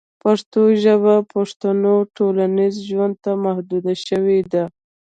پښتو 0.23 0.61
ژبه 0.83 1.13
د 1.21 1.27
پښتنو 1.33 1.95
ټولنیز 2.17 2.75
ژوند 2.89 3.15
ته 3.23 3.31
محدوده 3.45 3.93
شوې 4.07 4.39
ده. 4.51 4.63